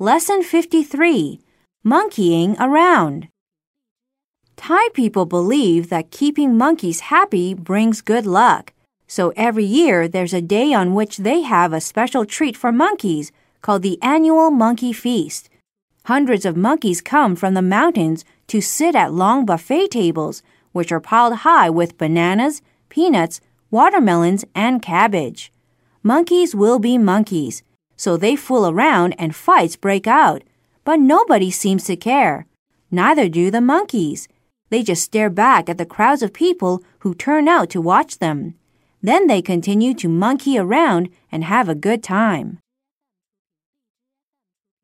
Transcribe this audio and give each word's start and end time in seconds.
Lesson 0.00 0.42
53 0.42 1.38
Monkeying 1.84 2.56
Around. 2.58 3.28
Thai 4.56 4.88
people 4.92 5.24
believe 5.24 5.88
that 5.88 6.10
keeping 6.10 6.58
monkeys 6.58 7.14
happy 7.14 7.54
brings 7.54 8.00
good 8.02 8.26
luck. 8.26 8.72
So 9.06 9.32
every 9.36 9.64
year 9.64 10.08
there's 10.08 10.34
a 10.34 10.42
day 10.42 10.74
on 10.74 10.94
which 10.94 11.18
they 11.18 11.42
have 11.42 11.72
a 11.72 11.80
special 11.80 12.26
treat 12.26 12.56
for 12.56 12.72
monkeys 12.72 13.30
called 13.62 13.82
the 13.82 14.02
annual 14.02 14.50
Monkey 14.50 14.92
Feast. 14.92 15.48
Hundreds 16.06 16.44
of 16.44 16.56
monkeys 16.56 17.00
come 17.00 17.36
from 17.36 17.54
the 17.54 17.62
mountains 17.62 18.24
to 18.48 18.60
sit 18.60 18.96
at 18.96 19.12
long 19.12 19.46
buffet 19.46 19.92
tables, 19.92 20.42
which 20.72 20.90
are 20.90 20.98
piled 20.98 21.36
high 21.46 21.70
with 21.70 21.98
bananas, 21.98 22.62
peanuts, 22.88 23.40
watermelons, 23.70 24.44
and 24.56 24.82
cabbage. 24.82 25.52
Monkeys 26.02 26.52
will 26.52 26.80
be 26.80 26.98
monkeys, 26.98 27.62
so 27.96 28.16
they 28.16 28.36
fool 28.36 28.66
around 28.68 29.14
and 29.18 29.34
fights 29.34 29.76
break 29.76 30.06
out. 30.06 30.42
But 30.84 31.00
nobody 31.00 31.50
seems 31.50 31.84
to 31.84 31.96
care. 31.96 32.46
Neither 32.90 33.28
do 33.28 33.50
the 33.50 33.60
monkeys. 33.60 34.28
They 34.70 34.82
just 34.82 35.02
stare 35.02 35.30
back 35.30 35.68
at 35.68 35.78
the 35.78 35.86
crowds 35.86 36.22
of 36.22 36.32
people 36.32 36.82
who 37.00 37.14
turn 37.14 37.48
out 37.48 37.70
to 37.70 37.80
watch 37.80 38.18
them. 38.18 38.54
Then 39.02 39.26
they 39.26 39.42
continue 39.42 39.94
to 39.94 40.08
monkey 40.08 40.58
around 40.58 41.10
and 41.30 41.44
have 41.44 41.68
a 41.68 41.74
good 41.74 42.02
time. 42.02 42.58